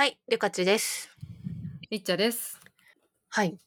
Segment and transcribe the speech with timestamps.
[0.00, 1.14] はい、りゅかちです。
[1.90, 2.58] りっちゃです。
[3.28, 3.58] はい。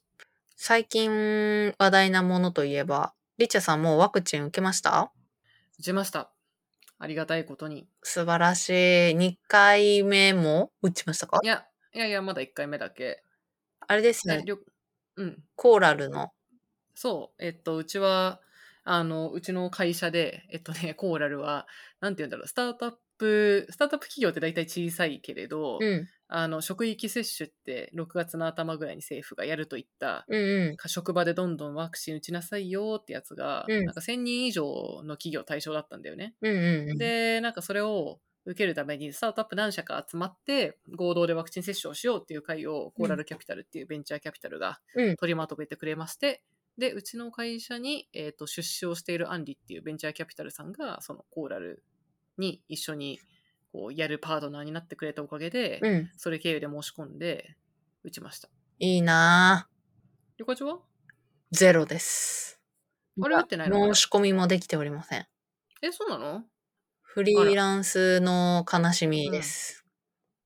[0.55, 5.11] 最近話題なものといえば、りっちゃさんもうワクチン受けました？
[5.77, 6.31] 打ちました。
[6.97, 7.87] ありがたいことに。
[8.01, 8.69] 素晴らし
[9.11, 9.15] い。
[9.15, 11.37] 2回目も打ちましたか？
[11.43, 13.23] いや、いやいや、まだ1回目だけ。
[13.87, 14.43] あれですね、
[15.17, 15.37] うん。
[15.55, 16.31] コーラルの。
[16.95, 17.45] そう。
[17.45, 18.41] えっと、うちは、
[18.83, 21.67] あの、うちの会社で、えっとね、 コーラルは、
[21.99, 26.09] なんて言うんだろう、スタートアップ、スタートアップ企業って大体小さいけれど、うん。
[26.35, 30.77] あの、職域接種って6月の頭ぐらいに政府がやるといった、うんうん。
[30.77, 34.63] か職場でどんどんワクチン打ちなさいよってやつが、うんなんか1000人以上
[35.05, 36.33] の企業対象だったんだよね。
[36.41, 36.97] うんうんうん。
[36.97, 46.41] で、なんかそれを受けるために、スタートアップ何社か集まって、合同でワクチン接種をしようっていう会を、コーラルキャピタルっていうベンチャーキャピタルがうん取りまとめてくれまして、
[46.79, 51.83] で、うちの会社に、えー、と出資をしているアンリっていうベンチャーキャピタルさんが、そのコーラル
[52.39, 53.19] に一緒に
[53.73, 56.11] こうやるパートナーになってくれたおかげで、うん。
[56.15, 57.57] それ経由で申し込んで、
[58.03, 58.47] 打ちました。
[58.77, 59.73] いいなぁ。
[60.37, 60.77] りょかちは？
[61.51, 62.61] ゼロです。
[63.19, 63.93] あれ打ってないの？
[63.95, 65.25] 申し込みもできておりません。
[65.81, 66.43] え、そうなの？
[67.01, 69.83] フリーランスの悲しみです。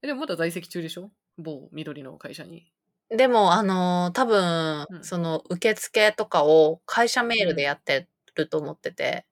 [0.02, 1.12] え、でもまだ在籍中でしょ？
[1.38, 2.72] 某緑の会社に。
[3.10, 9.26] でも、あのー多分、うんその受付とかを会社メールでやってると思ってて、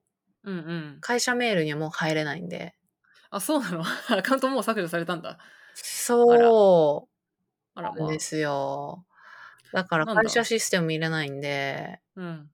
[0.44, 0.98] うんうん。
[1.00, 2.76] 会社メールにはもう入れないんで。
[3.36, 3.84] あ、そうなの？
[4.18, 5.38] アカウントもう削除されたんだ。
[5.74, 7.10] そ
[7.76, 8.20] あら、まあうなんで。
[8.20, 9.06] すよ。
[9.74, 12.50] だから会社システム入れないんで、うん。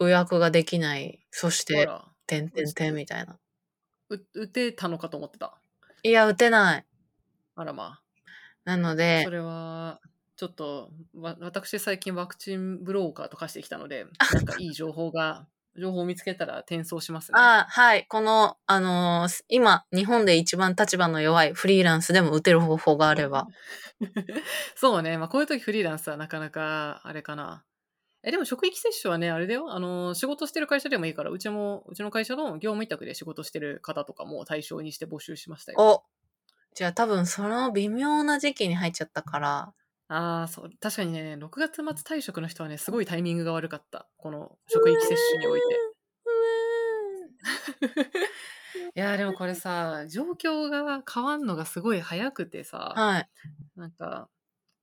[0.00, 1.26] 予約ができない。
[1.30, 1.88] そして、
[2.26, 3.38] てんてんてんみたいな。
[4.10, 5.58] う打てたのかと思ってた。
[6.02, 6.86] いや、打てない。
[7.54, 8.02] あらま
[8.64, 8.94] なのあ。
[8.94, 10.00] でそ、れは、
[10.36, 15.46] ちょっと、わ私最近ワクチンブローカーと化してきたので、なんかいい情報が、
[15.80, 17.38] 情報を見つけたら転送しますね。
[17.38, 18.06] あはい。
[18.08, 23.48] この、あのー今、日本で一番立場の弱いフリーランスでも打てる方法があれば。
[24.76, 25.18] そうね。
[25.18, 27.64] まあこういう時フリーランスはなかなか、あれかな。
[28.22, 29.72] え、でも職域接種はね、あれだよ。
[29.72, 35.78] あの、仕事してる会社でもいいから、うちも、うちの会社の業務委託で仕事してる方とかも対象にして募集しましたよ。
[35.80, 36.02] お
[36.74, 39.72] じゃあ多分その微妙な時期に入っちゃったから、
[40.12, 40.70] ああ、そう。
[40.80, 44.08] 確かにね、6月末退職の人はね、すごいタイミングが悪かった。
[44.16, 45.66] この職域接種において。
[48.96, 53.28] いやーでもこれさ、状況が変わんのがすごい早くてさ、はい。
[53.76, 54.28] なんか、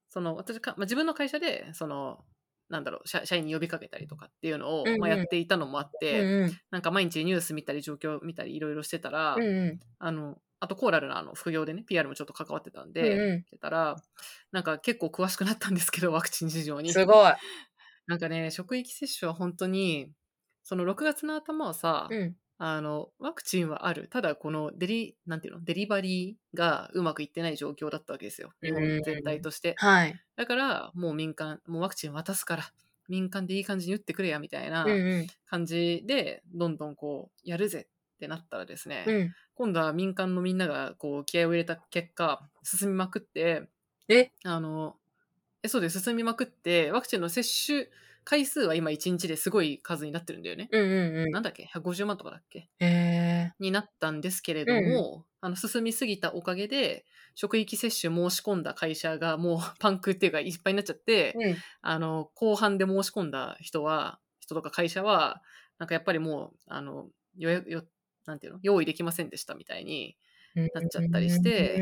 [0.10, 2.24] その私か、まあ、自分の会社で、その、
[2.70, 6.58] なんだろう社、社員に呼びかけたりとかっていうのを、うんうんまあ、やっていたのもあっうんて、うん。
[6.72, 9.80] なんか毎日ニュース見たり状況見たりいろいろしてたら、うんうん。
[10.00, 13.96] あの、あとコーラルのあの副業でね、PR もちょっと関わってたんで、うんうんしてたら、
[14.52, 16.92] なんか結構詳しくなったんですけど、ワクチン事情に。
[16.92, 17.34] すごい。
[18.08, 20.12] なんかね、職域接種は本当に、
[20.64, 22.36] その6月の頭はさ、うん。
[22.60, 24.08] あの、ワクチンはある。
[24.08, 28.52] ただ、このデリ、なんていうの、デリバリーがうまくいってない状況だったわけですよ。
[28.64, 29.76] 日本全体として。
[29.78, 30.20] はい。
[30.36, 32.64] だから、もう民間、もうワクチン渡すから、
[33.10, 34.88] 民間でいい感じに打ってくれや、みたいな。
[35.46, 39.36] 感じで、どんどんこう、やるぜってなったらですね、うん。
[39.56, 43.70] 今度は民間のみんながこう気合を入れた結果、進みまくって、
[44.10, 44.32] え？
[44.46, 44.98] あの、
[45.64, 47.90] えそうです、進みまくって、ワクチンの接種
[48.26, 50.72] 回数は今1日ですごい数になってるんだよね。
[50.72, 51.32] うんうんうん。
[51.32, 52.70] なんだっけ ?150 万とかだっけ？
[52.80, 61.50] へになったんですけれども、あの進みすぎたおかげで、職域接種申し込んだ会社がもう パンクっていうかいっぱいになっちゃって、え。
[61.50, 61.64] うん。
[61.82, 65.42] あの、後半で申し込んだ人は、人とか会社は、
[65.80, 67.84] なんかやっぱりもう、あの、よよ、
[68.28, 70.18] なんていうの用意できませんでしたみたいに
[70.56, 71.76] なっちゃったりして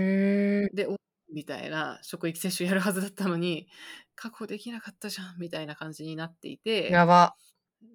[0.70, 0.96] うんで、お
[1.34, 3.68] みたいな職域接種やるはずだったのに、
[4.16, 7.36] 確保できなかったじゃんみたいな感じになっていて、やば。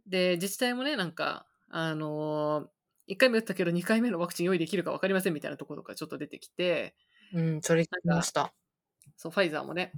[0.06, 6.94] で、自治体もね、なんか、あのー、1回目打ったけど2回目のワクチン用意できるか分かりませんみたいなところとかちょっと出てきて、
[7.32, 8.52] うん、それ聞きました。
[9.16, 9.92] そう、ファイザーもね、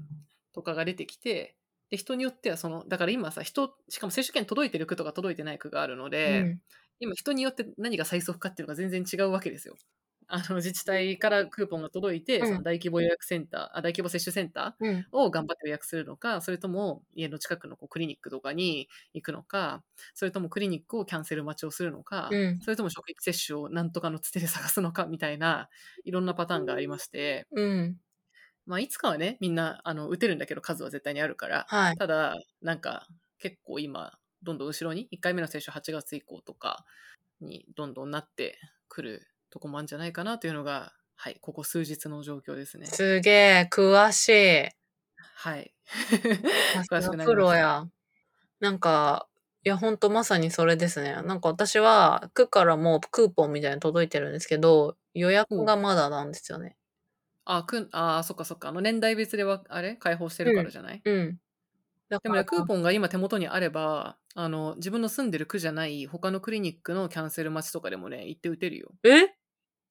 [0.52, 1.56] とかが出てきて、
[1.90, 6.60] で、人によってはその、だから今さ、人、しかも接種券届いてる区とか届いてない区があるので、うん
[7.02, 9.74] 今人によって何が最速かっていうのが全然違うわけですよ。
[10.28, 15.06] あの自治体からクーポンが届いて、うんその大規模予約センターあ、大規模接種センタうん。
[15.12, 19.82] ーを頑張って予約するのか、それとも家の近くのこうクリニックとかに行くのか、
[20.14, 22.60] それともクリニックをキャンセル待ちをするのか、うん。
[22.60, 25.68] それとも職域接種をなんとかのつてで探すのかみたいな
[26.04, 28.00] いろんなパターンがありまして、うん。
[28.66, 31.96] まあいつかはね、みんなあの打てるんだけど数は絶対にあるから、はい。
[31.98, 33.06] ただ、なんか
[33.38, 36.84] 結構今、どんどん後ろに、1回目の接種8月以降とか
[37.40, 38.58] にどんどんなって
[38.88, 42.86] くるとこもあるんじゃないかなというのが、はい、ここ数日の状況ですね。
[42.86, 44.68] すげえ、詳しい。
[45.34, 45.74] はい。
[46.90, 47.86] 詳しくなプロや。
[48.60, 49.28] なんか、
[49.64, 51.12] いや、ほんとまさにそれですね。
[51.22, 56.76] なんか私は、区からもうクーポンみたいに届いてるんですけど、予約がまだなんですよね。
[57.44, 58.68] あ、くん、あー、そっかそっか。
[58.68, 59.94] あの年代別では、あれ？
[59.96, 61.32] 解放してるからじゃない、うん。
[61.34, 61.38] だ
[62.20, 68.92] でもね、クーポンが今手元にあれば、あの、自分の住んでる区じゃない他のクリニックのキャンセル待ちとかでもね、行って打てるよ。
[69.04, 69.34] え？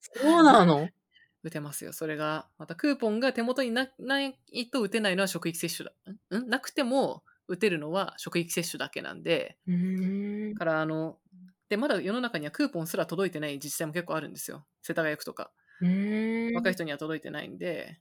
[0.00, 0.88] そうなの？
[1.42, 1.92] 打てますよ。
[1.92, 4.36] それが、またクーポンが手元になない
[4.70, 5.88] と打てないのは職域接種
[6.30, 6.38] だ。
[6.38, 6.44] ん？
[6.44, 6.48] ん？
[6.48, 10.58] なくても打てるのは職域接種だけなんで、んだ。
[10.58, 11.18] からあの、
[11.68, 14.66] で、まだ世の中にはクーポンすら届いてない自治体も結構あるんですよ。
[14.82, 15.52] 世田谷区とか。
[16.54, 18.00] 若い人には届いてないんで、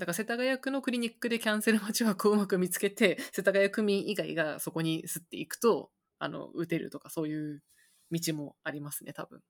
[0.00, 7.62] だから世田谷区のクリニックでキャンセル待ち枠をうまく見つけて、 世田谷区民以外がそこに吸っていくと、あの、打てるとかそういう
[8.10, 9.42] 道もありますね、多分。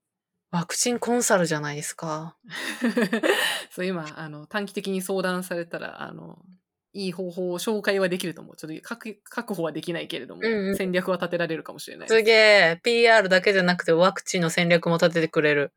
[0.50, 2.36] ワクチンコンサルじゃないですか。
[3.70, 6.44] そう、今、あの、短期的に相談されたら、あの、
[6.92, 8.56] いい方法を紹介はできると思う。
[8.56, 12.08] ちょっと確確保はできないけれども、うんうん戦略は立てられるかもしれない。
[12.08, 12.80] すげえ。
[12.82, 15.72] PR だけじゃなくてワクチンの戦略も立ててくれる。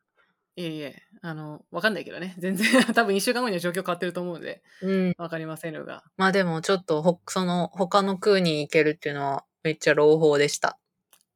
[0.55, 2.35] いえいえ、あの、わかんないけどね。
[2.38, 5.13] 全然、多分一週間後には状況変わってると思うので、うん。
[5.17, 6.03] わかりませんが。
[6.17, 10.79] まあでもちょっとほ、その他の区に行けるっていうのはめっちゃ朗報でした。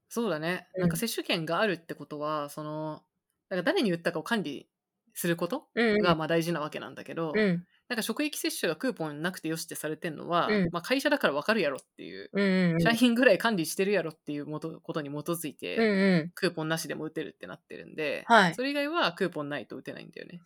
[0.09, 0.67] そうだね。
[0.75, 3.03] うんなんか接種券があるってことは、その、
[3.49, 4.69] なんか誰に打ったかを管理
[5.13, 7.65] することうんがまあ大事なわけなんだけど、うん。
[7.89, 12.79] なんか職域接種がクーポンなくてよしってされてんのは、うんまあ会社だからわかるやろっていう、うんうんうん。
[12.81, 16.31] 社員ぐらい管理してるやろっていうもとことに基づいて、うんうん。
[16.35, 20.41] クーポンなしでも打てるってなってるんで、はいそれ以外はクーポンないと打てないんだよね。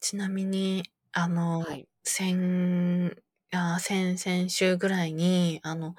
[0.00, 0.82] ちなみに、
[1.12, 1.88] あの、はい。
[2.04, 3.14] 先、
[3.50, 5.94] あ先々週ぐらいに、あの、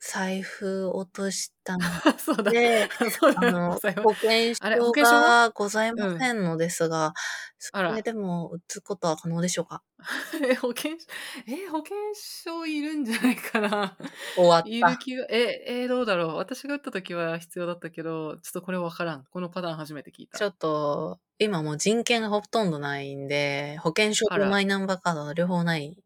[0.00, 2.52] 財布落としたのうん、 そうだ。
[2.52, 2.88] で、
[3.20, 3.40] そうだ。
[3.42, 5.22] あの、保険証は？
[5.22, 7.12] がございませんのですが、
[7.58, 9.82] そあられでも打つことは可能でしょうか？
[10.48, 11.06] え、保険証、
[11.46, 13.96] え、保険証いるんじゃないかな。
[14.34, 14.90] 終わいった。
[14.92, 16.36] る気が、え、え、どうだろう。
[16.36, 19.24] 私が打った時は必要だったけど、ちょっとこれわからん。
[19.24, 20.38] このパターン初めて聞いた。
[20.38, 26.02] ちょっと、今もう人権がほとんどないんで、保険証とマイナンバーカードの両方ない。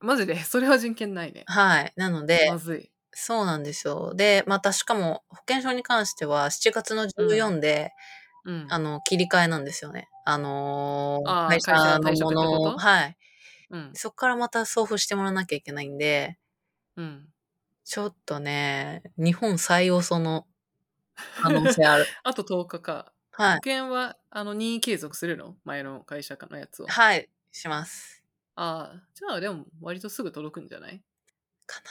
[0.00, 0.36] マジで？
[0.44, 1.44] それは人権ないね。
[1.46, 1.92] はい。
[1.96, 2.90] なのでま、ずい。
[3.18, 4.12] そうなんですよ。
[4.14, 7.92] で、またしかも保険証に関しては7月の14で、
[8.44, 8.72] うん。
[8.72, 10.08] あの、切り替えなんですよね。
[10.26, 13.18] あのー会社のものを、はい。
[13.70, 13.98] うん。
[13.98, 16.38] そこからまた送付してもらわなきゃいけないんで、
[16.96, 17.32] うん。
[17.84, 20.46] ちょっとね、日本最遅の
[21.34, 22.14] 可能性ある。
[22.22, 23.12] あと10日か。
[23.44, 23.60] 保はい。
[23.64, 25.56] 険は、あの、任意継続するの？
[25.64, 26.96] 前の会社のやつを。
[26.96, 27.30] はい。
[27.52, 28.24] します。
[28.54, 31.02] ああ、じゃあでも割とすぐ届くんじゃない？
[31.66, 31.90] かな。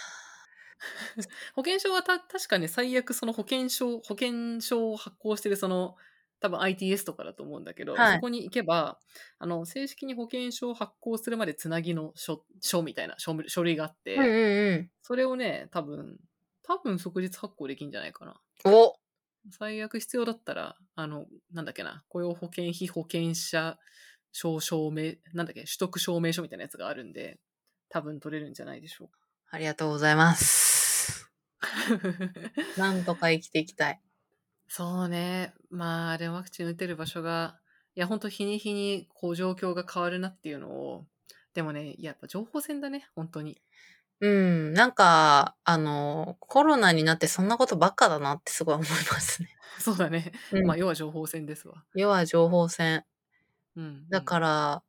[1.56, 5.96] 保険証はた確かに最悪その保険証、保険証を発行してるその、
[6.40, 9.00] 多分 ITS とかだと思うんだけど、はいそこに行けば、
[9.40, 14.92] あの、正式に保険証を発行するまでつなぎの書書みたいな書書類があって、うんうんうん。
[15.02, 16.20] それをね、多分、
[16.64, 18.42] 多分即日発行できんじゃないかな。
[18.66, 18.96] お
[19.52, 23.78] 最悪必要だったら、あの、なんだっけな、雇用保険費保険者
[24.32, 27.40] 証証明、なんだっけ、取得証明書みたいなやつがあるんで、
[27.90, 29.10] 多分取れるんじゃないでしょう
[29.50, 30.65] ありがとうございます。
[31.76, 32.78] か。
[32.78, 34.02] なんとか生きていきたい。
[34.68, 35.54] そうね。
[35.70, 37.60] まあ、でもワクチン打てる場所が、
[37.96, 41.06] いや、ほんと日に日にこう状況が変わるなっていうのを、
[41.54, 43.62] でもね、やっぱ情報戦だね、本当に。
[44.22, 44.74] うん。
[44.74, 49.50] なんか、あの、コロナになってそんなことばっかだなってすごい思いますね。
[49.80, 50.32] そうだね。
[50.52, 51.84] うんまあ、要は情報戦ですわ。
[51.96, 53.06] 要は情報戦。
[53.76, 54.10] うん。
[54.10, 54.84] だから、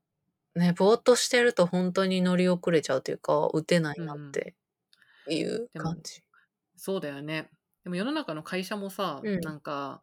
[0.55, 4.55] ね、ぼーっとしてると本当に乗り遅れちゃうというか、打てないなって
[5.28, 6.23] いう感じ。
[6.76, 7.50] そうだよね。
[7.85, 10.02] でも世の中の会社もさ、うんなんか、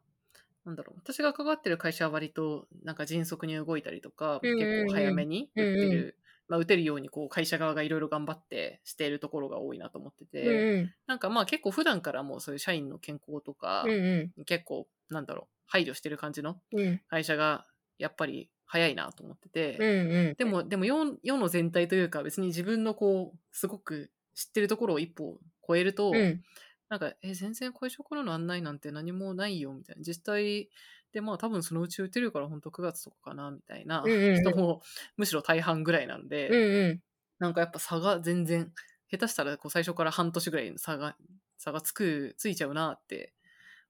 [0.65, 6.15] なんだろう、私が関わってる会社は割と、なんか迅速に動いたりとか、うんうんうん結構早めに打ってる、うんう
[6.47, 10.93] まあ、打てるようにこう会社側がいろいろ頑張ってしているところが多いなと思ってて、うんうん。
[11.07, 16.79] なんかまあ結構普段からもうそういう社員の健康とか、うん結構、なんだろう、配慮してる感じのうん。
[16.79, 17.01] うん。
[17.09, 17.65] 会社が
[17.97, 20.35] やっぱり早いなと思ってて、うんうん。
[20.37, 26.43] でも、でも世世の全体というか別に自分のこう、すごく知ってるところを一歩超えると、うん。
[26.89, 30.03] なんか、え、全然会社からの案内なんて何もないよ、みたいな。
[30.03, 30.69] 実際
[31.11, 34.81] で、まあ多分そのうち打てるから本当9月とかかな、みたいなうんうんうん人も
[35.17, 37.03] むしろ大半ぐらいなんで、うんうん。
[37.39, 38.73] なんかやっぱ差が全然、
[39.11, 41.17] 下手したらこう最初から半年ぐらいの差が、
[41.57, 43.33] 差がつく、ついちゃうなって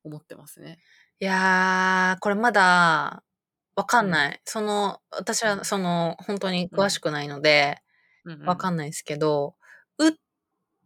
[0.03, 0.83] 思ってますね。
[1.19, 3.23] いやー、これまだ、
[3.75, 4.41] わかんない。
[4.45, 7.81] その、私はその、本当に詳しくないので、
[8.25, 8.39] うん、うん。
[8.45, 9.57] わかんないですけど、
[9.99, 10.11] う、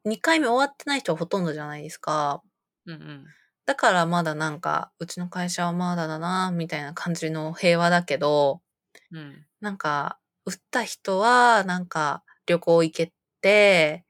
[0.08, 2.42] 2回目終わってない人はほとんどじゃないですか。
[2.86, 3.26] うんうん。
[3.66, 8.62] だからまだなんか、うちの会社はまだだな、みたいな感じの平和だけど、
[9.12, 9.46] うん。
[9.62, 14.06] なんか、打った人は、なんか、旅行行けて、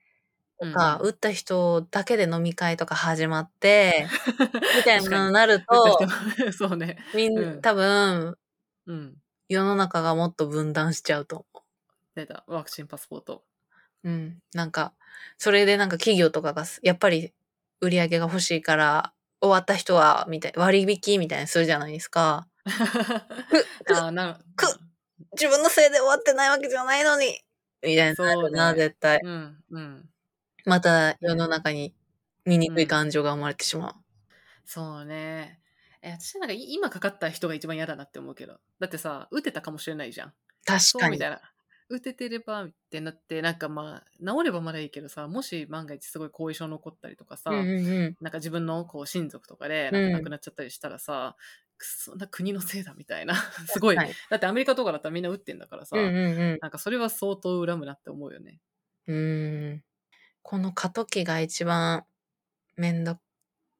[0.59, 4.07] とか、うんうん打った人だけで飲み会とか始まって、
[4.77, 5.97] みたいなのになると、
[6.53, 6.97] そうね。
[7.13, 8.37] みんな、うん多分、
[8.87, 9.17] うん。
[9.49, 11.65] 世の中がもっと分断しちゃうと思
[12.15, 12.43] 出た。
[12.47, 13.45] ワクチンパスポート。
[14.03, 14.39] うん。
[14.53, 14.93] なんか、
[15.37, 17.33] それでなんか企業とかがす、やっぱり
[17.81, 22.47] 売り上げが欲しいから、終わった人は、みたい、割引みたいにするじゃないですか。
[22.65, 24.65] あーなく
[25.33, 27.39] 自分のせいで終わってないわけじゃないのに
[27.83, 29.19] みたいなるな、そうね絶対。
[29.23, 30.09] うん、うん。
[30.65, 31.93] また世の中に
[32.45, 33.95] 醜い感情が生まれてしまう。
[34.65, 35.61] そうね。
[36.01, 38.59] え、私なんかい今かかった人が一番嫌だなって思うけど。
[38.79, 40.33] だってさ、打てたかもしれないじゃん。
[40.65, 41.13] 確かに。
[41.13, 41.41] みたいな。
[41.89, 48.17] 打ててればってなって、なんかまあ、治ればまだいいけどさ、もし万が一すごい後遺症残ったりとかさ、うんうんうん。
[48.19, 51.37] なんか自分のこう親族とかでうんなんか亡くなっちゃったりしたらさ、
[51.77, 53.35] くそな国のせいだみたいな。
[53.67, 53.97] すごい。
[53.97, 56.59] はいだってアメリカとかだったらみんな打ってんだからさ、うんうんうん。
[56.61, 58.59] なんかそれは相当恨むなって思うよね。
[59.07, 59.83] うーん。
[60.43, 62.05] この過渡期が一番
[62.77, 63.19] めんど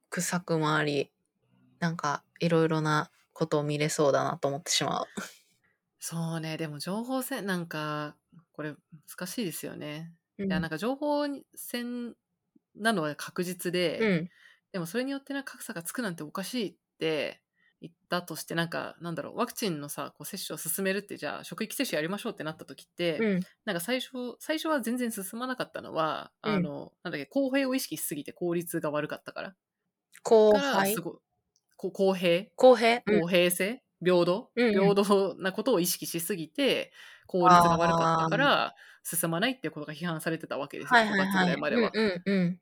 [0.09, 1.11] くさくもあり、
[1.79, 5.07] なんかいろいろなことを見れそうだなと思ってしまう。
[5.99, 8.17] そうね、でも情報戦なんか、
[8.51, 8.75] これ
[9.07, 10.13] 難しいですよね。
[10.37, 11.25] ういや、なんか情報
[11.55, 12.15] 戦
[12.75, 14.29] なのは確実で、うん。
[14.71, 17.41] でもそれによってな格差がつくなんておかしいって
[17.81, 23.47] 言ったとして、なんか、なんだろう、ワクチンのさ、こう接種を進めるって、じゃあ、職域接種やりましょうってなった時って、うん。
[23.65, 29.55] なんか最初、最初は全然進まなかったのは、うんあの、なんだっけ、公平を意識しすぎて効率が悪かったから。
[31.77, 32.51] 公平？
[32.55, 33.03] 公平？
[33.05, 36.91] うん公平性、平等、うんうん平等なことを意識しすぎて、
[37.27, 41.51] 効率が悪かったから、進まないっていうことが批判されてたわけですよ、はいはい5月ぐはい。
[41.51, 41.93] らいまでは。
[41.93, 42.61] うんうんうん。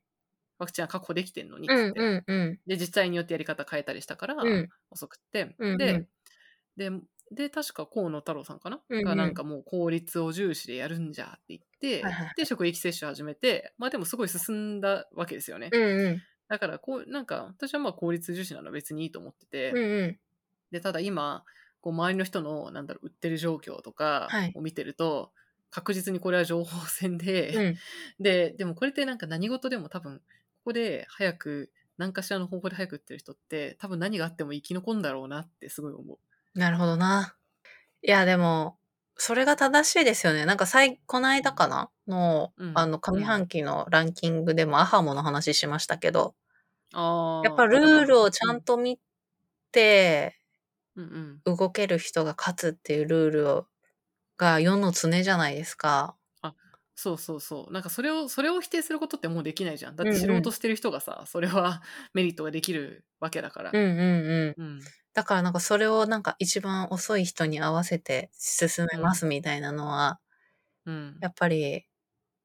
[0.59, 1.93] ワクチンは確保できてんのにっうん。
[1.95, 2.59] うんうん。
[2.67, 6.07] で、自治体によってやり方変えたりしたから、うん遅くって、うんうんで、
[6.77, 6.91] で、
[7.31, 15.71] で、確か河野太郎さんかな、うんうんがなんかもう効率を重視でやるんじゃって言って、はいはいはいで、職域接種始めて、まあでもすごい進んだわけですよね。
[15.71, 16.27] うんうん。
[16.49, 20.19] だから、こう、なんか、私はまあ効率重視なのは別にいいと思ってて、うんうん。
[20.71, 21.43] で、ただ今、
[21.81, 25.31] こう周りの人の、なんだろう、売ってる状況とかはいを見てると、
[25.69, 27.77] 確実にこれは情報戦で、うん。
[28.19, 30.23] で、でもこれってなんか何事でも多分、こ
[30.65, 36.19] こで早く、何かしらの方法で早く売ってる人って、多分何があっても生き残るんだろうなってすごい思う。
[36.53, 37.35] なるほどな。
[38.03, 38.79] いや、でも、
[39.17, 40.45] それが正しいですよね。
[40.45, 41.91] なんか最、この間かな？
[42.07, 46.35] の、うんあの、上半期のランキングでもアハモの話しましたけど、
[46.93, 47.43] ああ。
[47.43, 48.99] やっぱルールをちゃんと見
[49.71, 50.39] て、
[50.95, 51.41] うんうん。
[51.45, 53.67] 動ける人が勝つっていうルールを
[54.37, 56.17] が世の常じゃないですか。
[56.95, 57.73] そうそうそう。
[57.73, 59.95] なんかそれを、それを否定することってもうできないじゃん。
[59.97, 61.81] だっうんうんて知ろうとしてる人がさ、それは
[62.13, 63.71] メリットができるわけだから。
[63.71, 64.57] うんうんうん。
[64.57, 64.91] うん。
[65.13, 70.19] だからなんかそれをなんか一番遅い人に合わせて進めますみたいなのは、
[70.85, 71.21] うん。
[71.21, 71.87] やっぱり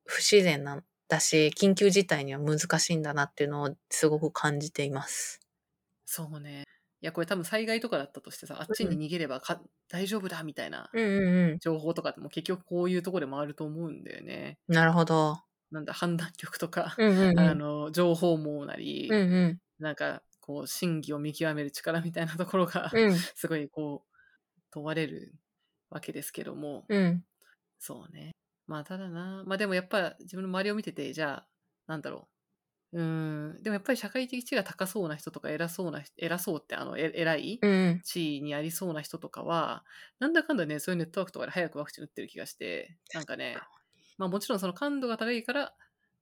[0.06, 5.40] 不自然なんだし、緊急事態には難しいんだなっていうのをすごく感じています。
[6.04, 6.64] そうね。
[7.02, 14.58] いや、これ多分災害とかだったとしてさ、あっちに逃げればか、大丈夫だみたいなうんうんう情報とかっても結局こういうところでもあると思うんだよね。
[14.68, 14.72] ん。
[14.72, 15.42] なるほど。
[15.70, 17.52] なんだ、判断力とか、うんうんうん。
[17.52, 19.60] あの、情報網なり、うんうん。
[19.78, 24.16] なんか、こう、真偽を見極める力みたいなところが、うんすごいこう、
[24.70, 25.34] 問われる
[25.90, 27.24] わけですけども、うん。
[27.78, 28.32] そうね。
[28.66, 31.48] まあ、ただな、まあでもやっぱ自分の周りを見てて、じゃあ、
[31.88, 32.39] なんだろう。
[32.92, 38.02] うーん、でもやっぱり社会的地位が高そうな人とか偉そうな人、偉そうってあの、え偉いうん。
[38.02, 39.84] 地位にありそうな人とかは、
[40.18, 43.68] なんだかんだね、そういうネットワークとかで早くワクチン打ってる気がして、なんかね、
[44.18, 45.74] まあもちろんその感度が高いから、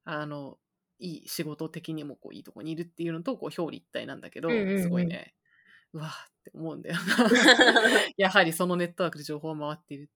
[0.05, 0.59] あの、
[0.99, 5.35] いい仕事的にもこういいとこにいるっていうのと、こう表裏一体なんだけど、うんうんうんすごいね、
[5.95, 6.13] うわーっ
[6.45, 7.03] て思うんだよな。
[8.19, 10.11] やはりそのネットワークで情報が回っている。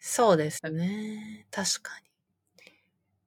[0.00, 1.46] そうですね。
[1.50, 2.09] 確かに。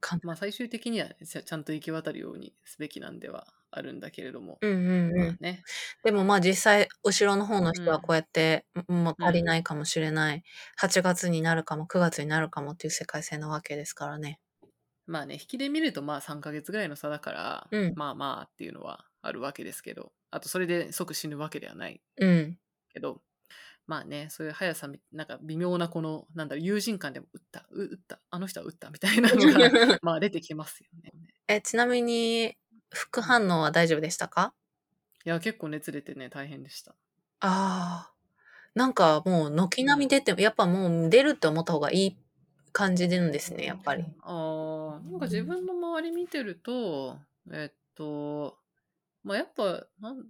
[0.03, 4.57] かまあ最終的には、ね、ちゃんと行き渡るようにすべきなんではあるんだけれども。
[4.62, 5.17] うんうんうん。
[5.17, 5.63] まあね。
[6.03, 10.43] でもまあ実際、後ろの方の人はうんこうやって、もう足りないかもしれない。
[10.77, 14.39] 8月になるかも、9月になるかもっていう世界線なわけですからね。
[15.05, 22.57] まあね、引きで見るとまあ3ヶ月ぐらいの差だから、うんまあまあっていうのはあるわけですけど、あとそれで即死ぬわけではないうん。
[22.93, 23.22] けど、
[23.87, 31.11] まあね、そういう速さみ、なんか微妙なこの、なんだろう、友人間でも打った、う打った、あの人は打ったみたいなのが、 まあ出てきますよね。
[31.47, 32.57] え、ちなみに、
[32.93, 34.53] 副反応は大丈夫でしたか？
[35.25, 36.95] いや、結構熱出てね、大変でした。
[37.41, 38.13] ああ。
[38.75, 42.17] なんかもう軒並み出ても、やっぱもう出るって思った方がいい
[42.71, 44.03] 感じなんですね、やっぱり。
[44.21, 47.19] ああ、なんか自分の周り見てると、
[47.51, 48.57] えっと、
[49.23, 50.25] まあやっぱ、なん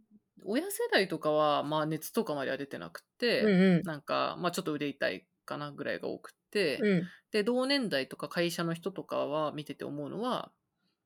[0.45, 3.83] 親世代とかは、まあ熱とかまでは出てなくて、うんうん。
[3.83, 7.13] なんか、まあちょっと腕痛いかなぐらいが多くて、うん。
[7.31, 10.53] で、同年代とか会社の人とかは見てて思うのは、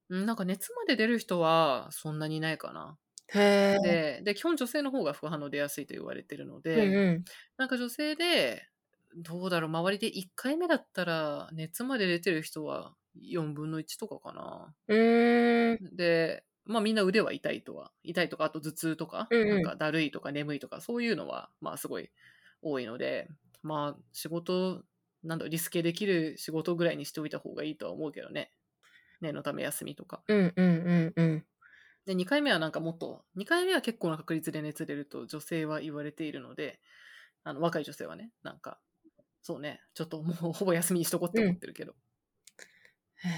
[0.10, 3.00] うんなんか熱まで出る人はそんなにいないかな。
[3.82, 7.26] で、で、基本女性の方が副反応出やすいと言われてるのうんで、うん。
[7.58, 8.70] なんか女性で、
[9.18, 14.76] どうだろう、周りで1回目だったら、熱まで出てる人は4分の1とかかな。
[15.96, 22.10] で、まあみんな腕は痛いとは、痛いとか、あと頭痛とか、うんうんなんかだるいとか眠いとか、そういうのは、まあすごい
[22.62, 23.30] 多いので、
[23.64, 24.84] まあ仕事、
[25.24, 28.52] なんだリスケできる仕事ぐらいにしておいた方がいいとは思うけどね。
[29.22, 30.22] 念のため休みとか。
[30.28, 31.46] うんうんうんうん。
[32.06, 36.80] で、2回目はなんかもっと、2回目は結構な確率で熱出ると女性は言われているので、
[37.44, 38.80] あの若い女性はね、なんか、
[39.42, 41.96] そうね、ちょっともう ほぼ休みにしとこうって思ってるけど。
[43.24, 43.32] へー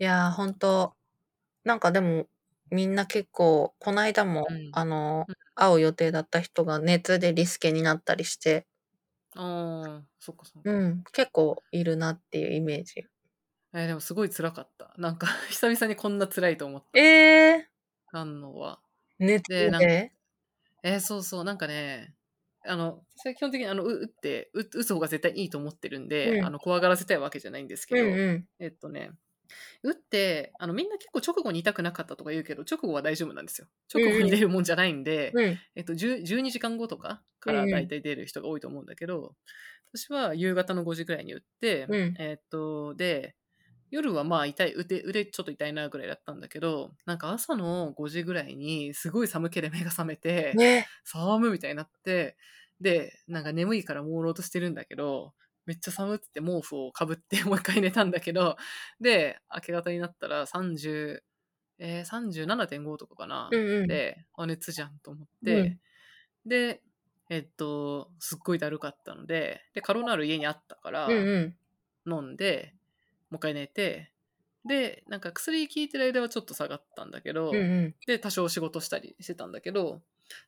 [0.00, 0.96] いやー、ほんと、
[1.64, 2.28] なんかでも、
[2.70, 8.66] みんな結構、この間も、うんあのうん、会う予定だった人が熱でリスケになったりして、
[9.36, 10.70] ああ、そっかそっか。
[10.70, 13.04] うん、結構いるなっていうイメージ。
[13.74, 14.94] えーでもすごい辛かった。
[14.96, 16.98] なんか、 久々にこんな辛いと思った。
[16.98, 17.64] えー、
[18.12, 18.80] なんのは。
[19.18, 20.12] 熱でなんかで？
[20.84, 22.14] えーそうそう、なんかね、
[22.64, 28.48] あの、私は基本的にあの、う打って、う打つ方が絶対いいと思ってるんで、うんあの、怖がらせたいわけじゃないんですけど、うんうん。
[28.58, 29.10] えっとね、
[29.82, 33.68] 打って、あの、みんな結構直後に痛くなかったとか言うけど、直後は大丈夫なんですよ。
[33.92, 35.60] 直後に出るもんじゃないんで、うん。
[35.74, 39.34] えっと、10 12時間後とかから大体出る人が多いと思うんだけど、
[39.92, 43.36] 私は夕方の5時くらいに打って、うんえっと、で、
[43.90, 52.36] 夜はまあ痛い、腕、腕ちょっと痛いなぐらいだったんだけど、なんか朝の5時ぐらいにすごい寒気で目が覚めて、ね寒みたいになって、
[52.80, 55.34] で、なんか眠いから朦朧としてるんだけど、
[55.68, 58.56] めっちゃ寒って毛布をかぶって もう一回寝たんだけど、
[59.00, 61.22] で、明け方になったら30、
[61.78, 63.50] えー、37.5とかかな。
[63.52, 63.86] うんうん。
[63.86, 65.78] で、あ、熱じゃんと思って、
[66.46, 66.82] で、
[67.28, 71.56] えっと、すっごいだるかったので、で、カロナール家にあったから、うん
[72.06, 72.10] うん。
[72.10, 72.74] 飲んで、
[73.28, 74.10] もう一回寝て、
[74.64, 77.94] で、なんか薬効いてる間はちょっと下がったんだけど、うんうん。
[78.06, 80.00] で、多少仕事したりしてたんだけど、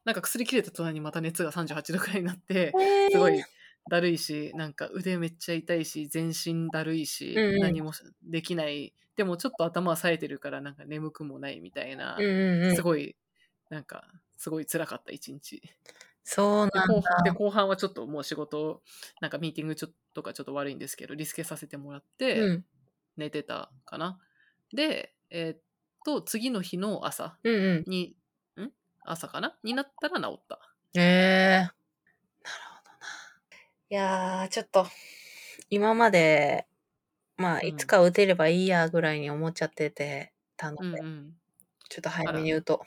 [0.07, 2.73] なんか薬切れた隣にまた熱が38度くらいになって、
[3.11, 3.45] すごい
[3.89, 8.95] だるいし、なんか腕めっちゃ痛いし、全身だるいし、うんうん何もできない。
[9.17, 12.29] でもちょっと頭は冴えてるからなんか眠くもないみたいな、うんう
[12.61, 12.83] んうんす。
[12.83, 13.17] ごい、
[13.69, 14.05] なんか、
[14.37, 15.63] すごい辛かった一日。
[16.25, 17.35] そうなんで後半でだ。
[17.35, 18.83] 後半はちょっともう仕事、
[19.21, 22.65] なんかミーティングちょっとかちょっと悪いんですけど、リスケさせてもらって、うん。
[23.17, 24.21] 寝てたかな。
[24.73, 25.61] で、えーっ
[26.05, 27.85] と、次の日の朝うんうん。
[29.05, 29.59] 朝かな？
[29.63, 30.61] になったら治った。
[30.95, 31.80] ええなるほどな。
[33.93, 34.87] いやー、ちょっと、
[35.69, 36.65] 今まで、
[37.37, 41.33] まあ、うんいつか打てればいいやぐらいに思っちゃっててたので、うんうん。
[41.89, 42.87] ちょっと早めに打と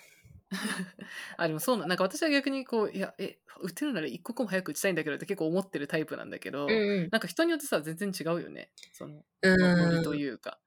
[1.35, 6.69] あ、でもそうな、なんか私は逆にこう、いや、え、打てるなら一刻も早く打ちたいんだけどって結構思ってるタイプなんだけど、う。
[6.69, 8.71] うんなんか人によってさ、全然違うよね。
[8.93, 9.59] その、うん。
[9.59, 10.57] ノリとういうか、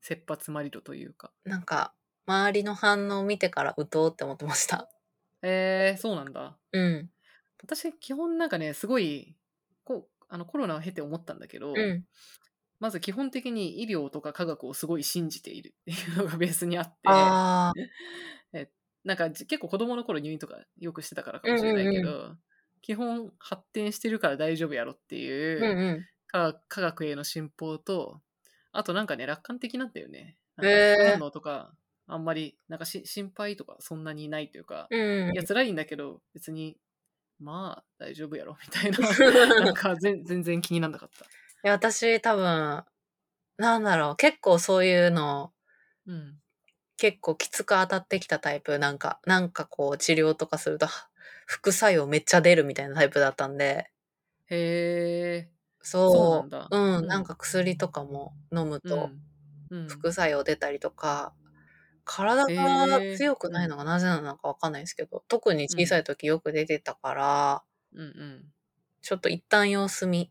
[0.00, 1.30] 切羽詰まり度というか。
[1.44, 1.50] ん。
[1.50, 1.92] なんか、
[2.26, 4.88] 周りの反応を見てから打とうって思ってました。
[5.42, 6.56] えー、そうなんだ。
[6.72, 7.10] うん。
[7.62, 9.36] 私、基本なんかね、すごい、
[10.34, 12.04] あのコロナを経て思ったんだけど、うん。
[12.80, 17.72] まず基本的に医療とか科学をすごい信じているっていうのがベースにあって、ああ。
[18.52, 18.68] え
[19.04, 22.38] なんかじ結構子供の頃入院とかよくしてたからかもしれないけど、うん
[22.86, 26.06] 基本発展してるから大丈夫やろっていう、うんうん。
[26.26, 28.20] 科科学への信奉と、
[28.72, 30.36] あとなんかね、楽観的なんだよね。
[30.56, 31.66] なんかへー
[32.06, 36.76] あんまり、なんかし心配とかそんなにないというか、うんいや、辛いんだけど、別に、
[37.44, 38.98] まあ、大丈夫やろ、みたいな。
[39.66, 41.24] なんか全全然気になんなかった。
[41.24, 41.28] い
[41.62, 42.84] や、私多分、
[43.58, 45.52] なんだろう、結構そういうの、
[46.06, 46.40] うん。
[46.96, 51.08] 結構きつく当たってきたタイプ、なんか、なんかこう治療とかすると、は
[51.46, 53.90] 副作用めっちゃ出るみたいなタイプだったんで、
[54.46, 55.50] へえ。
[55.80, 56.68] そう、そうなんだ。
[56.70, 57.06] うん、うん。
[57.06, 59.10] なんか薬とかも飲むと
[59.88, 61.34] 副作用出たりとか、
[62.04, 67.62] 体へがー強くないのがなぜなのかわかんないですけど、特に小さい時よく出てたから、
[67.94, 68.44] うんうん。
[69.02, 70.30] ちょっと一旦様子見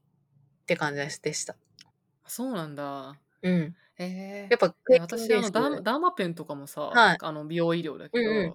[0.64, 1.56] って感じでした。
[2.26, 3.20] そうなんだ。
[3.42, 3.76] うん。
[3.98, 4.48] へえ。
[4.50, 8.54] やっぱで経験私あのダーマダーマペンとかもさ、はいあの美容医療だけど、うんうん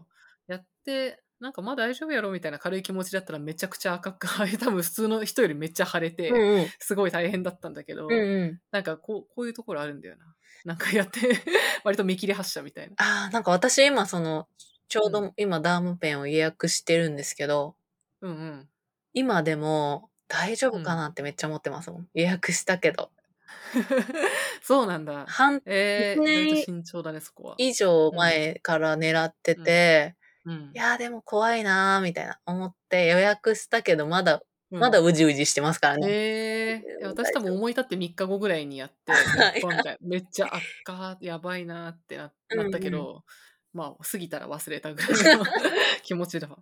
[0.49, 6.67] やってなんかまあ大丈夫やろみたいな軽い気持ちだったらめちゃくちゃ赤く腫れ 多分普通の人よりめっちゃ腫れて、うんうん。
[6.79, 8.61] すごい大変だったんだけど、うんうん。
[8.73, 11.21] なんかこうこういうところあるんだよななんかやって
[11.85, 14.49] 割と見切り発車みたいなああ、なんか私今その、
[14.89, 17.77] ちょううど今ダームペンを予約してるんですけど、
[18.21, 18.69] うんうん
[19.15, 22.09] 今でも大丈夫かなってめっちゃ思ってますもん。
[22.15, 23.11] 予約したけど。
[24.63, 30.15] そうなんだ半えー、一年意外と慎重だねそこは以上前から狙ってて、
[30.49, 34.35] うんいやーでも怖いなーみたいな思って予約したけどまだ、
[34.71, 36.07] うんまだうじうじしてますからね。
[36.11, 39.13] えー、私多分思い立って3日後ぐらいにやって、
[40.03, 43.25] めっちゃ、あっか、やばいなってななったけど、
[43.73, 45.09] まあ、過ぎたら忘れたぐらい
[45.39, 45.45] の
[46.05, 46.59] 気持ちだわ。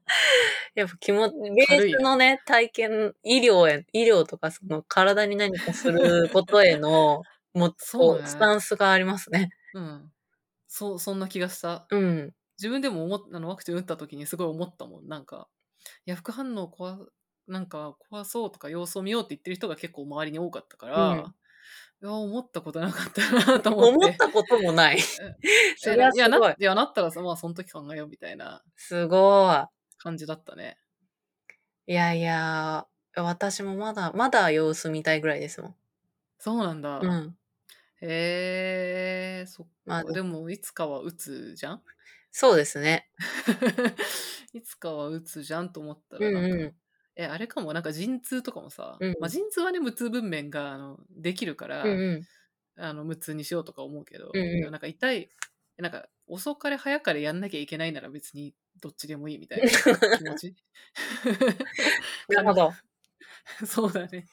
[0.77, 1.35] やっぱ気持ち、
[1.68, 7.22] ベースのね、体験、医療へ、医療とかその体に何かすることへの、
[7.55, 9.51] もう、そうねスタンスがありますね。
[9.75, 10.12] うん。
[10.68, 11.87] そう、そんな気がした。
[11.90, 12.35] うん。
[12.59, 15.09] 自分でも思っあのワクチン打った時にすごい思ったもん。
[15.09, 15.49] なんか、
[16.07, 16.99] いや、副反応怖、
[17.47, 21.35] なんか怖そうとか様子を見ようって言ってる人が結構周りに多かったから、うん
[22.03, 24.07] いや、思ったことなかったなと思って。
[24.07, 24.99] 思ったこともない。
[25.79, 26.38] それはすいや、な。
[26.38, 29.66] いやなったらさ、まあ、その時考えようみたいなすご
[29.99, 30.77] 感じだったね。
[31.87, 31.92] い。
[31.92, 35.77] いやいや、私もまだ、まだ様子見たいぐらいですもん。
[36.38, 36.99] そうなんだ。
[36.99, 37.37] うん。
[38.03, 39.73] へえー、そっか。
[39.87, 41.83] まあでも、いつかは打つじゃん？
[42.38, 43.09] そうですね。
[44.53, 46.77] いつかは打つじゃんと思ったうんらなんか、うん。
[47.16, 52.22] え、あれかも、なんか陣痛とかもさ、うんまあ、陣痛はね、無痛分娩があのできるから、うんうん。
[52.79, 55.31] あの無痛にしようとか思うけど、うんうんなんか痛い、
[55.79, 59.70] なんか遅かれ早かれやんなきゃいけないなら別にどっちでもいいみたいな
[60.18, 60.57] 気持ち。
[62.29, 62.75] なるほど。
[63.64, 64.27] そうだね。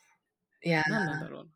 [0.62, 1.48] いや何なんだろ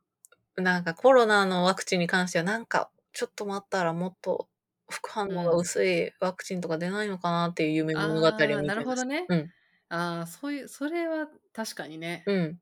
[0.55, 4.47] うなんかコロナのワクチンに関しては、なんか、ちょっと待ったらもっと
[4.89, 8.07] 副反応が薄いワクチンとか出ないのかなっていう夢な。
[8.07, 8.31] 物語をあ。
[8.37, 9.25] なるほどね。
[9.29, 9.51] うん。
[9.89, 12.23] ああ、そういう、それは確かにね。
[12.25, 12.59] うん。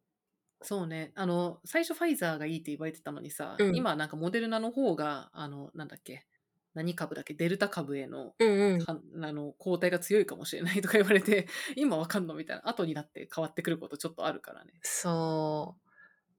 [0.61, 1.11] そうね。
[1.15, 6.25] あの、最初ファイザーがいいって言われてたのにさ、うん今なんかモデルナの方が、あの、なんだっけ、
[6.73, 8.79] 何株だっけ、デルタ株への、うんうん。
[8.83, 14.73] かあの抗体が強いかもしれないとか言われて、 今わかんのみたいな、後になって変わってくることちょっとあるからね。
[14.81, 15.89] そう。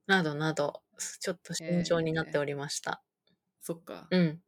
[0.07, 0.83] などなど、
[1.19, 3.03] ちょっと慎重になっておりました。
[3.61, 4.07] そっか。
[4.11, 4.41] うん。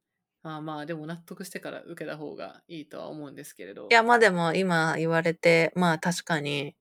[0.43, 3.88] あーまあでも納得してから受けた方がいいとは思うんですけれど。
[3.89, 6.75] いや、まあでも今言われて、まあ確かに、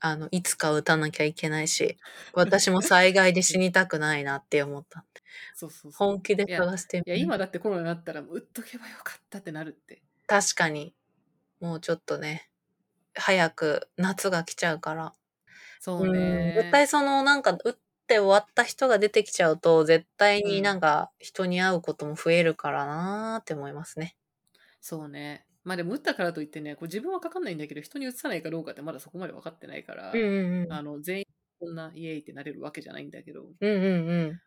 [0.00, 1.96] あの、いつか打たなきゃいけないし、
[2.34, 5.04] 私も災害で死 にたくないなって思った。
[5.54, 6.08] そうそうそう。
[6.08, 10.02] 本気でいや探してみいや、今だってコロナになったら、打っとけばよかったってなるって。
[10.26, 10.94] 確かに、
[11.60, 12.50] もうちょっとね、
[13.14, 15.14] 早く夏が来ちゃうから。
[15.80, 16.54] そうね。
[16.56, 17.74] 絶対そのなんか打っ
[18.06, 24.16] て終わった人が出てきちゃうと、絶対になんか人に会うことも増えるからなーって思いますね。
[24.80, 25.46] そうね。
[25.64, 30.72] まあでも打ったからといってね、こう自分はかかんないんだけど、人に移さないかどうかってまだそこまで分かってないから、うんうんうん。
[30.72, 31.24] あの全員
[31.60, 34.42] こんなイエーイってなれるわけじゃないんだけど、うんうんうん。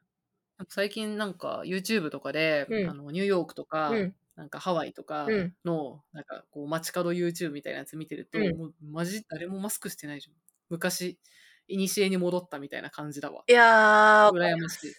[0.70, 10.36] 最近なんか YouTube とかで、うんあのニューヨークとか、うんなんかハワイとかうんの、なんかこう街角 YouTube みたいなやつ見てると、うんもうマジ誰もマスクしてないじゃん。
[10.70, 11.18] 昔、
[11.68, 13.44] いにしえに戻ったみたいな感じだわ。
[13.48, 14.94] いやー、羨ましい。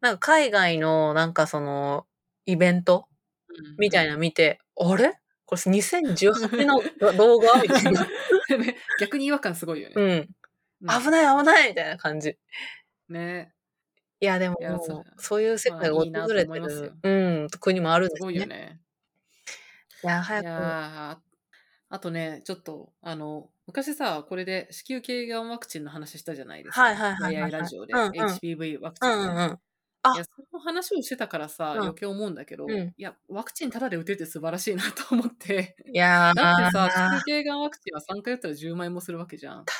[0.00, 2.06] なんか海外のなんかその
[2.46, 3.06] イベント
[3.48, 5.14] うんみたいなの見て、あれ？
[5.46, 6.82] これ2018の
[7.16, 7.60] 動画？
[7.62, 8.02] みたいな。
[8.58, 9.94] ね 逆に違和感すごいよね。
[9.96, 10.10] うん。
[10.10, 10.28] うん
[10.84, 12.36] 危ない危ないみたいな感じ。
[13.08, 13.52] ね
[14.20, 17.10] いや、でもいやそそういう世界が訪れて思いますよる、う
[17.44, 18.36] ん、国もあるんですすごね。
[18.36, 18.80] いよね。
[20.04, 21.31] いや、い早く。
[21.92, 26.80] あとね、ちょっと、あの、昔さ、これで子宮頸がんワクチンの話したじゃないですか。
[26.80, 29.58] はいはいはいはいラジオで、うんうん HPV ワクチンね、うんうんうん。
[30.04, 35.76] あいや、その話をしてたからさ、うん余計思うんだけど、うんいや、ワクチンタダで打てて素晴らしいなと思って。
[35.92, 39.66] いやー、だってさ、子確宮頸がんワクチンは3回打ったら10万円もするわけじゃん。
[39.66, 39.74] か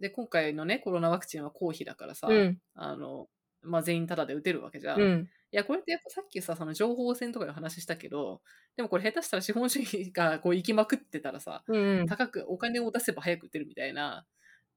[0.00, 2.34] で、今回のね、コロナワクチンは公費だからさ、に。
[2.34, 2.58] うん。
[2.74, 3.28] あの、
[3.68, 5.00] まあ、全員タダで打てるわけじゃん。
[5.00, 5.30] いうん。
[5.50, 8.42] や、これってやっぱさっきさ、その情報戦とかで話したけど、
[8.76, 12.06] でもこれ下手したら資本主義がこう行きまくってたらさ、うん。
[12.06, 14.26] 高くお金を出せば早く打てるみたいな、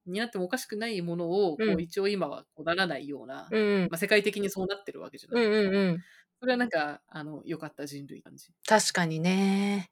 [0.06, 3.82] になってもおかしくないものを、こううん一応今はこうならないような、うん。
[3.90, 6.04] まあ、世界的にそうなってるわけじゃうなんい、うんうん。
[6.40, 8.48] それはなんか、あの、良かった人類感じ。
[8.66, 9.90] 確かにね。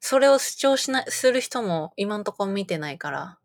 [0.00, 3.38] それを主張しな、する人も今んとこ見てないから、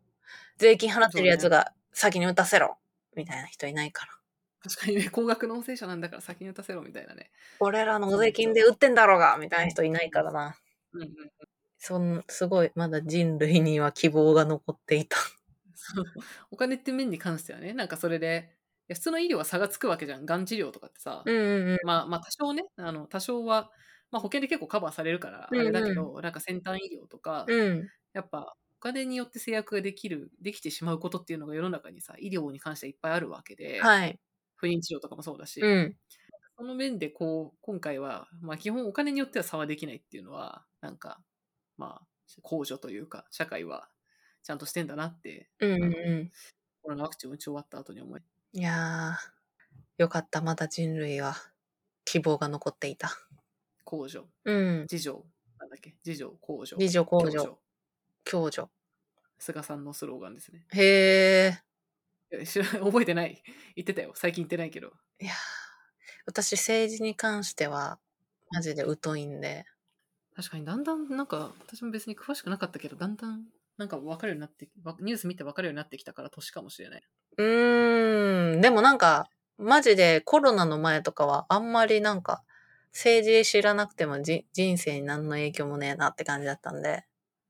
[0.56, 2.78] 税金払ってるやつが先に打たせろ
[3.14, 4.17] みたいな人いないから。
[4.60, 7.30] 確かにね、高額納税者なんだから先に打たせろみたいなね。
[7.60, 10.56] 俺らの税金で売ってんだろうがみたいな人いないからな。
[10.92, 11.10] うんうん。
[11.78, 15.16] そん、すごい、まだ人類には希望が残っていた。
[15.74, 16.04] そう
[16.50, 18.50] お金って面に関してはね、なんかそれで、
[18.88, 20.26] いや普通の医療は差がつくわけじゃん。
[20.26, 21.22] がん治療とかってさ。
[21.24, 21.78] うんうんうん。
[21.84, 23.70] まあまあ多少ね、あの多少は、
[24.10, 27.88] まあ、保険で結構カバーされるからあれだけど、なんか先端医療とか、うん。
[28.12, 34.18] やっぱお金によって制約ができる、できてしまうことっていうのが世の中にさ、医療に関してはいっぱいあるわけで、はい。
[34.58, 35.96] 不妊治療とかもそうだし、うん。
[36.56, 41.20] その面でこう、今回は、まあ基本お金によっては差はできないっていうのは、なんか、
[41.76, 42.06] まあ、
[42.42, 43.88] 控除というか、社会は
[44.42, 46.30] ちゃんとしてんだなって、うんうんう
[46.82, 48.24] コロナワクチンを打ち終わった後に思い、ん。
[48.58, 50.40] いやー、よかった。
[50.40, 51.36] まだ人類は
[52.04, 53.10] 希望が残っていた。
[53.84, 54.80] 控除、うん。
[54.90, 55.18] 自助、
[55.58, 56.76] なんだっけ、自助、控除。
[56.76, 57.58] 自助控除
[58.24, 58.68] 共助。
[59.38, 60.66] 菅さんのスローガンですね。
[60.72, 61.67] へー。
[62.46, 63.42] 知ら 覚えてない。
[63.76, 64.12] 言ってたよ。
[64.14, 64.92] 最近言ってないけど。
[65.20, 65.34] いやー
[66.26, 67.98] 私政治に関しては
[68.50, 69.64] マジで疎いんで。
[70.34, 77.02] 確かにだんだんなんか私も別に詳しくなかったけどだんだんなんか分かるようになってわニュース見て分かるようになってきたから年かもしれない。
[77.38, 82.44] うーん、でもなんか、マジでコロナの前とかはあんまりなんか、
[82.92, 87.04] 政治知らなくてもじ人生に何の影響もねえなって感じだったんで。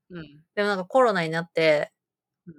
[0.09, 0.43] うん。
[0.55, 1.98] でもなんかコロナになって、うん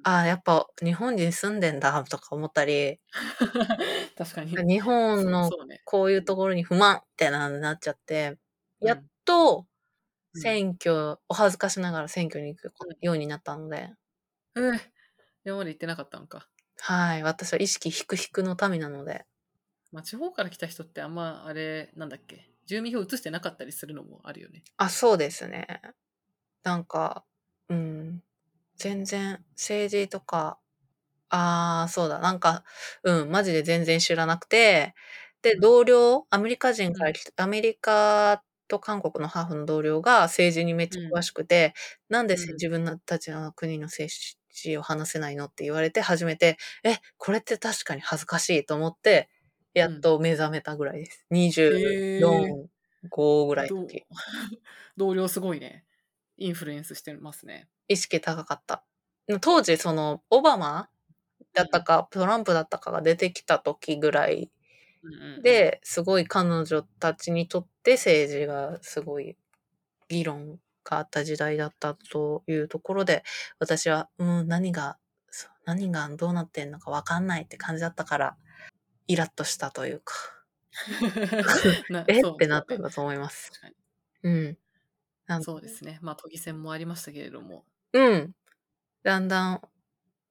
[0.03, 3.01] ああ、やっぱ日本人住んでんだとか思ったり、
[4.17, 4.57] 確かに。
[4.57, 5.81] 日本のそうそうね。
[5.85, 8.39] こういうところに不満ってななっちゃって、
[8.81, 9.67] うんやっと
[10.35, 10.43] うん。
[10.43, 13.91] 選挙、お恥ずかしながら選挙に行くようになったので、
[14.57, 14.81] えー
[15.45, 16.49] 今まで行ってなかったのか。
[16.81, 19.27] はい、私は意識低々の民なので、
[19.93, 22.51] まあ、地方から来た人ってあんまあれなんだっけ。
[22.67, 24.63] 住民票移してなかったりするのもあるよね。
[24.77, 25.67] あ、そうですね。
[26.63, 27.25] なんか、
[27.69, 28.23] うん、
[28.81, 30.59] 全然政治とか、
[31.31, 32.65] ああ、そうだ、なんか、
[33.05, 34.95] うん、マジで全然知らなくて、
[35.43, 41.75] で、うん同僚、アメリカ人かうんら来た、アメリカと韓国のハーフの同僚が政治にめっちゃ詳しくて、
[42.09, 44.13] なんでせうん自分たちの国の政
[44.53, 49.29] 治を話せないのって言われて初めて、え、これって確かに恥ずかしいと思って、
[49.75, 51.27] やっと目覚めたぐらいです。
[51.31, 52.69] 24、
[53.09, 54.07] 5ぐらいのどう時。
[54.97, 55.85] 同僚すごいね。
[56.39, 57.69] インフルエンスしてますね。
[57.91, 58.85] 意識高かった。
[59.41, 60.89] 当時、その、オバマ
[61.55, 64.51] だったか、トランプだったかが出てきた時ぐらい
[65.43, 69.37] で、すごい彼女たちにとって政治がすごい
[70.09, 73.25] 議論があった時代だったというところで、
[73.59, 74.99] 私は、うん、何が、
[75.65, 78.37] 何がどうなってんのかわかんないって感じだったから、
[79.09, 80.15] イラッとしたというか、
[81.91, 82.21] な え？
[82.21, 83.51] ってなったんだと思います。
[84.23, 84.57] うん
[85.43, 86.01] そうですね。
[86.03, 87.65] まあ、都議選もありましたけれども。
[87.93, 88.33] うん。
[89.03, 89.61] だんだん、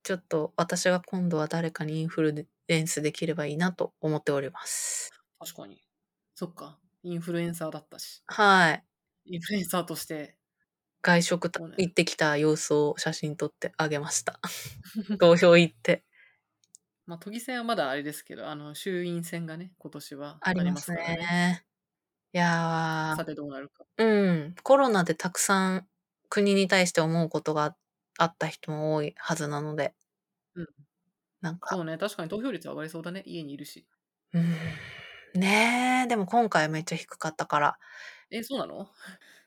[0.04, 5.12] ちょっと私が今度は誰かにインフルエンスできればいいなと思っております。
[5.40, 5.82] 確かに。
[6.36, 6.80] そっか。
[7.04, 8.24] インフルエンサーだったし。
[8.28, 8.84] はい。
[9.26, 10.36] インフルエンサーとして。
[11.02, 14.40] 外食たね行ってきた様子を写真撮ってあげました。
[15.20, 16.04] 投票行って。
[17.06, 21.18] まあ、都議選はまだあれですけど、あの、衆院選がね、今年はありますからね。
[21.18, 21.66] ね。
[22.32, 23.84] いやさてどうなるか。
[23.98, 24.56] ー、うん。
[24.62, 25.88] コロナでたくさん
[26.30, 27.76] 国に対して思うことが
[28.18, 29.94] あった人も多いはずなので。
[30.56, 30.68] うん
[31.42, 33.24] なんか、そうね、確かに投票率上がりそうだね。
[33.26, 33.88] 家にいるし。
[34.34, 34.56] うん。
[35.40, 37.80] ねえ、でも今回めっちゃ低かったから。
[38.30, 38.90] え、そうなの？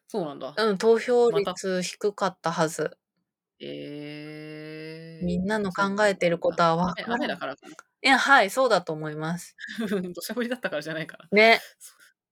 [0.08, 0.54] そうなんだ。
[0.56, 2.96] うん、投票率低かったはず。
[3.60, 7.72] えー、みんなの考えてることはわ雨からん雨だからかな。
[7.72, 9.54] いや、はい、そうだと思います。
[10.14, 11.28] 土砂降りだったからじゃないかな。
[11.30, 11.60] ね。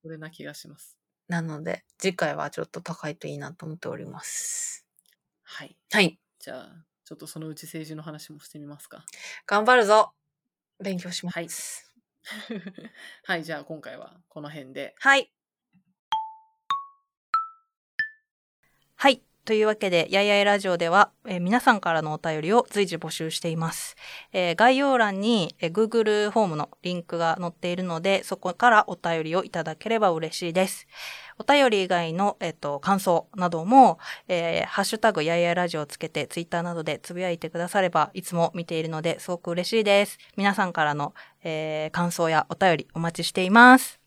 [0.02, 0.99] それな気がします。
[1.30, 4.84] なので、次回はちょっと高いといいなと思っております。
[5.44, 5.76] はい。
[5.92, 6.18] はい。
[6.40, 9.04] じゃあ、ちょっとそのうち政治の話もしてみますか。
[9.46, 10.12] 頑張るぞ
[10.82, 11.36] 勉強します。
[11.36, 11.48] はい
[13.24, 14.94] はい、じゃあ今回はこの辺で。
[14.98, 15.32] はい。
[18.96, 19.22] はい。
[19.50, 23.96] というわけで、やいやいラジオでは、えー皆さんからのお便りを随時募集しています。
[24.32, 30.86] えー概要欄に、えー Google フォームのリンクが載っているので、そこからお便りをいただければ嬉しいです。
[31.36, 40.18] お便り以外の、えっと、感想なども、えーハッシュタグやいやいラジオをつけて、ツイッターなどでつぶやいてくだされば、いつも見ているので、すごく嬉しいです。
[40.36, 43.99] 皆さんからの、えー感想やお便りお待ちしています。